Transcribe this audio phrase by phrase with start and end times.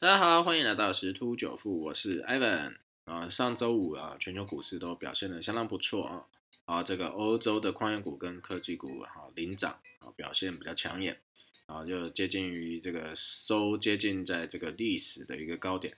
[0.00, 3.28] 大家好，欢迎来到十突九富，我是 Ivan 啊。
[3.28, 6.24] 上周五啊，全球股市都表现的相当不错啊。
[6.64, 11.20] 啊，这个欧洲的矿业股跟科技股哈领涨啊，表现比较抢眼
[11.66, 15.94] 啊，就接近于这个收接近在这个历史的一个高点。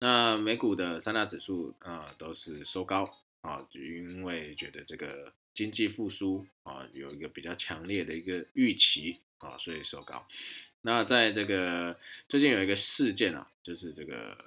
[0.00, 3.08] 那美股的三大指数啊都是收高
[3.42, 10.26] 啊，因为觉得这个经济复苏啊有一个比较强烈的一个预期啊，所以收高。
[10.86, 11.98] 那在这个
[12.28, 14.38] 最近有一个事件啊，就是这个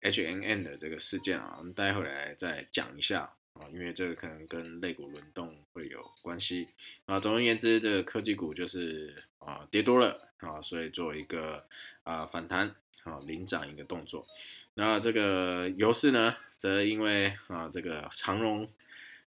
[0.00, 6.66] H N N 的这个事件啊，我们待会来再讲一下啊，因为这个可能跟类股轮动会有关系
[7.06, 7.20] 啊。
[7.20, 11.64] 总而言之，这个科技股就是啊跌多了啊，所以做一个
[12.02, 12.74] 啊反弹
[13.04, 14.26] 啊领涨一个动作。
[14.74, 18.68] 那这个油市呢，则因为啊这个长荣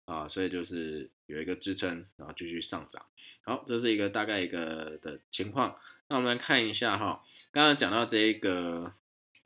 [0.07, 3.05] 啊，所以就是有一个支撑，然后继续上涨。
[3.43, 5.77] 好，这是一个大概一个的情况。
[6.09, 7.23] 那我们来看一下哈，
[7.53, 8.95] 刚刚讲到这一个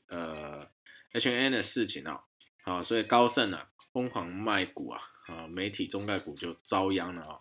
[0.06, 0.68] 呃
[1.12, 2.22] H N 的事情啊，
[2.62, 7.40] 好，所以高盛啊疯狂卖股啊，啊，媒体中概股就遭殃了啊，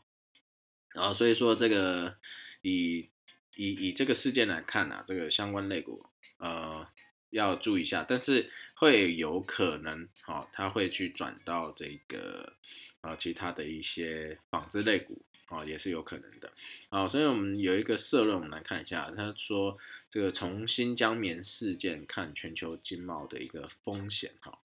[0.89, 2.17] 然后所以说这个
[2.63, 3.11] 以
[3.55, 6.03] 以以这个事件来看呢，这个相关类股
[6.39, 6.87] 呃
[7.29, 12.53] 要注意一下，但是会有可能哈，它会去转到这个
[13.01, 15.23] 啊其他的一些纺织类股。
[15.51, 16.49] 啊，也是有可能的，
[16.87, 19.77] 啊，所以我们有一个社论，我们来看一下，他说
[20.09, 24.57] 这个从新疆棉事件看全球经贸的一个风险，哈，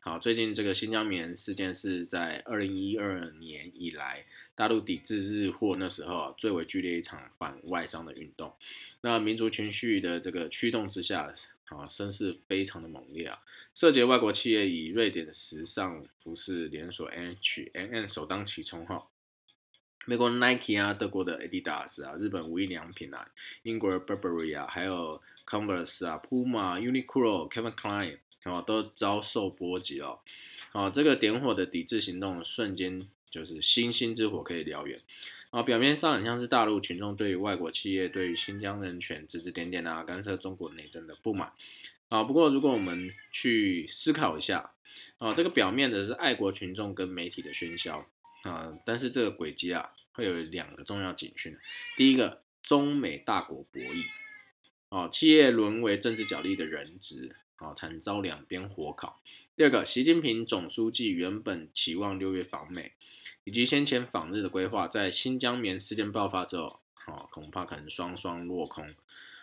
[0.00, 4.24] 好，最近这个新疆棉事件是在二零一二年以来
[4.54, 8.54] 大陆抵制日货那时候啊最为剧烈一场反外商的运动，
[9.02, 11.34] 那民族情绪的这个驱动之下，
[11.66, 13.38] 啊，声势非常的猛烈啊，
[13.74, 19.06] 涉及外国企业以瑞典的时尚服饰连锁 H&M 首当其冲，哈。
[20.06, 23.28] 美国 Nike 啊，德国的 Adidas 啊，日本无印良品啊，
[23.62, 30.18] 英国 Burberry 啊，还有 Converse 啊，Puma、Uniqlo、Kevin Klein 啊，都遭受波及哦。
[30.72, 35.00] 啊，这个点火的抵制行动瞬间就是星星之火可以燎原。
[35.50, 41.52] 啊，表面上很像是大陆群众对于外国企业对于新疆人权指指点点啊，干涉中国内政的不满。
[42.08, 44.72] 啊，不过如果我们去思考一下，
[45.18, 48.06] 啊，这个表面的是爱国群众跟媒体的喧嚣。
[48.42, 51.54] 啊，但是这个轨迹啊，会有两个重要警讯。
[51.96, 54.04] 第一个，中美大国博弈，
[54.88, 59.20] 啊，企业沦为政治角力的人质，啊，惨遭两边火烤。
[59.54, 62.92] 第二个，习近平总书记原本期望六月访美，
[63.44, 68.94] 以及先前访日的规划，在新疆棉事件爆发之后，啊，恐怕可能双双落空，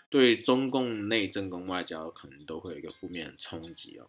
[0.09, 4.08] 对中共内政跟外交可能都会有一个负面冲击哦。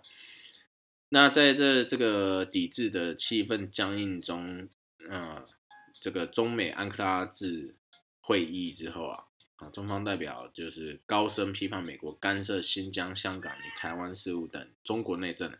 [1.10, 4.66] 那在这这个抵制的气氛僵硬中。
[5.10, 5.44] 嗯，
[6.00, 7.74] 这个中美安克拉治
[8.20, 9.24] 会议之后啊，
[9.56, 15.52] 啊，中方代表就是高声批判美国干涉新疆、香港台湾事务等中国内政。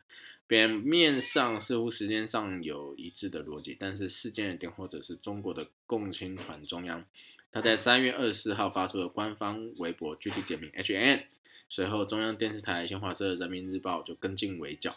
[0.47, 7.04] 表面上似乎时间上有一致的逻辑，但是事件的点或者是中国的共青团中央。
[7.53, 11.25] 他在三月二十四号发出的官方微博，具体点名 H N。
[11.69, 14.97] 随后，中央电视台、新华社、人民日报就跟进围剿。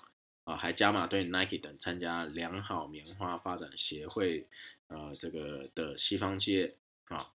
[0.56, 4.46] 还加码对 Nike 等参加良好棉花发展协会，
[4.88, 6.76] 呃，这个的西方企业
[7.06, 7.32] 啊，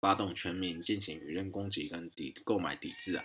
[0.00, 3.24] 发动全民进行舆论攻击跟抵购买抵制啊。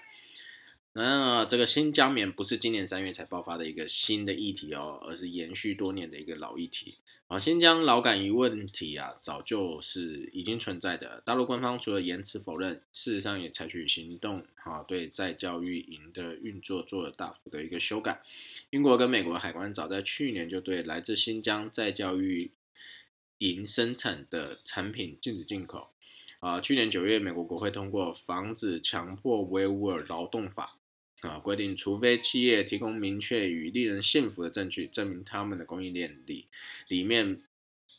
[0.93, 6.95] 那这个新疆棉不是今年三月才爆发的一个新的议题哦，而是延续多年的一个老议题。
[7.27, 11.23] 啊，新疆劳改一问题啊，早就是已经存在的。
[11.25, 18.21] 大陆官方除了言辞否认，事实上也采取行动，哈，对在教育营的运作做了大幅的一个修改。
[18.71, 22.51] 英国跟美国海关早在去年就对来自新疆在教育
[23.37, 25.87] 营生产的产品禁止进口。
[26.41, 30.75] 啊，去年九月，美国国会通过《防止强迫维吾尔劳动法》。
[31.21, 36.47] 啊，规定，除非企业提供明确与令人信服的证据，证明他们的供应链里
[36.87, 37.43] 里面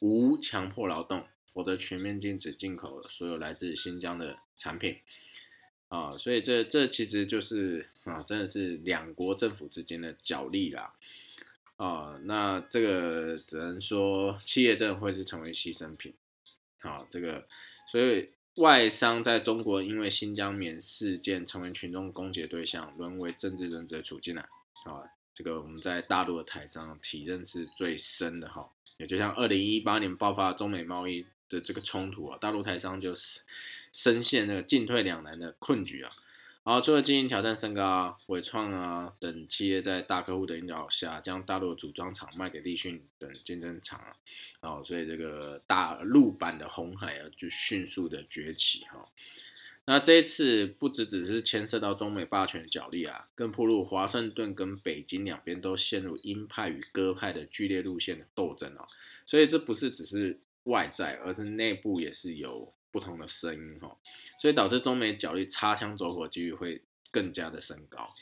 [0.00, 4.99] 无强迫劳动，否则全面禁止进口所有来自新疆的产品。
[5.87, 10.93] 啊，所以这这其实就是啊，真的是两国政府之间的角力啦。
[11.76, 16.12] 啊，那这个只能说企业真的会是成为牺牲品。
[16.81, 17.46] 好，这个
[17.91, 18.31] 所以。
[18.56, 24.43] 外商在中国因为新疆棉事件成为群众攻击的对象，沦为政治人质处境了
[24.84, 25.08] 啊！
[25.32, 28.69] 这个我们在大陆的台商体认是最深的哈。
[28.99, 33.40] 也就像二零一八年爆发中美贸易的这个冲突啊，大陆台商就是
[33.90, 36.12] 深陷那个进退两难的困局啊。
[36.64, 44.14] 好，除了经营挑战升高啊，伟创啊等企业在大客户的引导下，将大陆组装厂卖给立讯等竞争厂啊，
[44.61, 49.09] 哦，所以这个大陆版的红海啊就迅速的崛起哈。
[49.87, 58.87] 那这一次不只只是牵涉到中美霸权角力啊，更铺入华盛顿跟北京两边都陷入鹰派与鸽派的剧烈路线的斗争哦。
[59.26, 63.97] 所以这不是只是外在，而是内部也是有不同的声音哈。
[64.38, 68.14] 所以导致中美角力擦枪走火几率会更加的升高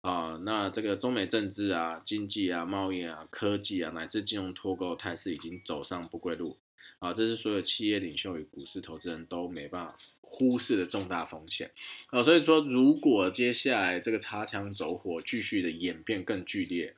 [0.00, 0.38] 啊。
[0.44, 6.58] 那这个中美政治啊、经济啊、贸易啊、科技啊，乃至金融脱钩态势已经走上不归路
[6.98, 7.12] 啊。
[7.12, 9.96] 这是所有企业领袖与股市投资人都没办法。
[10.28, 11.70] 忽视的重大风险
[12.08, 16.94] 啊，所以说如果接下来这个擦枪走火继续的演变更剧烈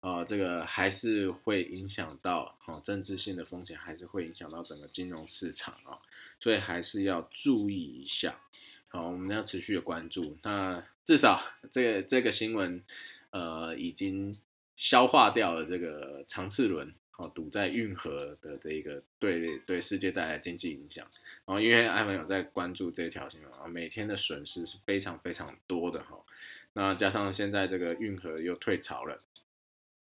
[0.00, 5.98] 啊，这个还是会影响到啊政治性的风险，还是会影响到整个金融市场啊，
[6.40, 8.40] 所以还是要注意一下。
[8.88, 10.36] 好，我们要持续的关注。
[10.42, 12.82] 那至少这个这个新闻
[13.30, 14.38] 呃已经
[14.76, 16.94] 消化掉了这个长次轮。
[17.18, 21.04] 哦，堵在运河的这个对对世界带来经济影响，
[21.44, 26.16] 然后因为艾文有在关注这条新闻啊，每天的损失是非常非常多的哈，
[26.74, 29.20] 那加上现在这个运河又退潮了，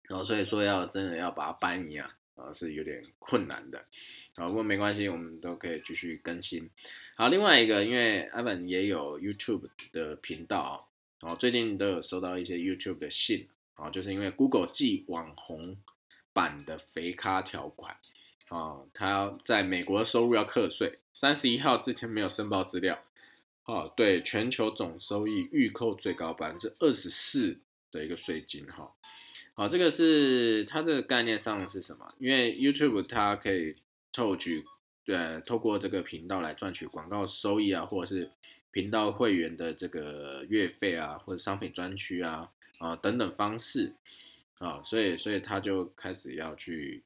[0.07, 3.79] 然后所以说要真的要把它搬移啊，啊是有点困难的，
[4.35, 6.69] 啊不过没关系，我们都可以继续更新。
[7.15, 10.73] 好，另外一个，因为艾文也有 YouTube 的频道啊，
[11.21, 15.77] 然后最近都有收到一些 YouTube 的信啊，就是因为 Google 寄网红。
[16.35, 17.95] 版的肥咖条款
[18.49, 23.03] 啊，他在美国的收入要课税，三十一号之前没有申报资料，
[23.65, 27.59] 哦，对全球总收益预扣最高百分之二十四
[27.91, 28.91] 的一个税金哈，
[29.53, 32.13] 好，这个是它这个概念上是什么？
[32.19, 33.75] 因为 YouTube 它可以
[34.11, 34.63] 凑取，
[35.05, 38.31] 对，透过这个频道来赚取广告收益啊，或者是
[38.71, 43.93] 频道会员的这个月费啊，或者商品专区啊，啊等等方式。
[44.59, 47.03] 啊，所以所以他就开始要去，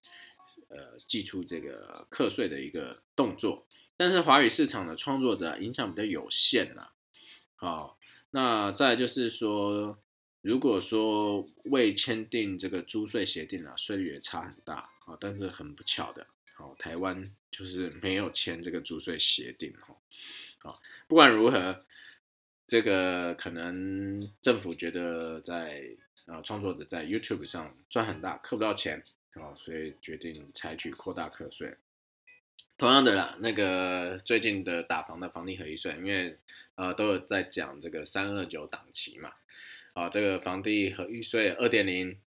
[0.68, 3.66] 呃，寄出这个课税的一个动作，
[3.96, 6.90] 但是华语市场的创作者影响比较有限呐。
[7.56, 7.98] 好，
[8.30, 9.98] 那再就是说，
[10.42, 15.18] 如果说未签订这个租税协定啊，税率也差很大啊。
[15.20, 19.96] 但是很不巧的，好，台湾就是没有签这个租税协定哈。
[20.60, 21.86] 好，不管如何，
[22.68, 25.96] 这个可能政府觉得在。
[26.28, 29.02] 啊，创作者在 YouTube 上赚很大，扣不到钱
[29.36, 31.74] 啊，所以决定采取扩大课税。
[32.78, 36.38] 同样的啦，那个最近的打房的房地合一税，因为
[36.76, 39.32] 呃都有在讲这个三二九档期嘛，
[39.98, 42.22] 啊，这个房地和预税二点零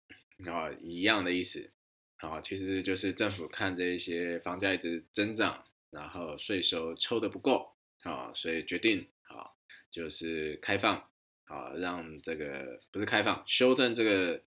[0.47, 1.71] 啊一样的意思
[2.17, 7.75] 啊，其实就是政府看这一些房价一直增长，然后税收抽的不够
[8.05, 9.51] 啊，所以决定啊
[9.91, 11.07] 就是开放。
[11.49, 14.39] 啊，让这个不是开放修正这个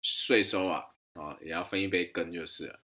[0.00, 0.82] 税收啊，
[1.12, 2.80] 啊，也要分一杯羹就是了，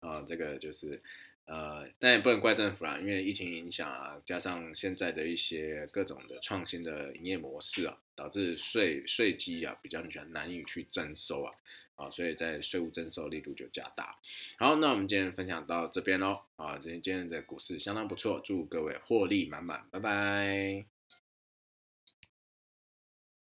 [0.00, 1.02] 啊，这个就是
[1.44, 10.00] 呃，但也不能怪政府啦，因为疫情影响啊，加上现在的一些各种的创新的营业模式啊，导致税税基啊比较
[10.30, 11.52] 难以去征收啊，
[11.96, 14.16] 啊，所以在税务征收力度就加大。
[14.56, 20.91] 好，那我们今天分享到这边喽，啊，今天今天的股市相当不错，祝各位获利满满，拜拜。